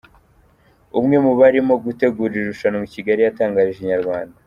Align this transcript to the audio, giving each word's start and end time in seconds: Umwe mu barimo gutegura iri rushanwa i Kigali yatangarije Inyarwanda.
Umwe 0.99 1.17
mu 1.25 1.31
barimo 1.39 1.73
gutegura 1.85 2.31
iri 2.35 2.49
rushanwa 2.49 2.81
i 2.87 2.93
Kigali 2.93 3.21
yatangarije 3.23 3.79
Inyarwanda. 3.81 4.35